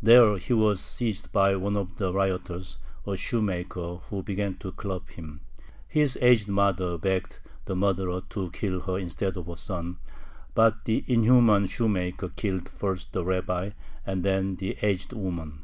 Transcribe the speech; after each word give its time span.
There 0.00 0.36
he 0.38 0.52
was 0.52 0.78
seized 0.80 1.32
by 1.32 1.56
one 1.56 1.76
of 1.76 1.96
the 1.96 2.12
rioters, 2.12 2.78
a 3.04 3.16
shoemaker, 3.16 3.96
who 4.10 4.22
began 4.22 4.54
to 4.58 4.70
club 4.70 5.08
him. 5.08 5.40
His 5.88 6.16
aged 6.20 6.46
mother 6.46 6.96
begged 6.96 7.40
the 7.64 7.74
murderer 7.74 8.22
to 8.30 8.48
kill 8.52 8.82
her 8.82 8.96
instead 8.96 9.36
of 9.36 9.46
her 9.48 9.56
son, 9.56 9.98
but 10.54 10.84
the 10.84 11.02
inhuman 11.08 11.66
shoemaker 11.66 12.28
killed 12.28 12.68
first 12.68 13.12
the 13.12 13.24
rabbi 13.24 13.70
and 14.06 14.22
then 14.22 14.54
the 14.54 14.76
aged 14.84 15.14
woman. 15.14 15.62